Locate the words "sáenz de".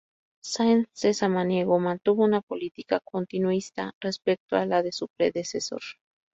0.43-1.13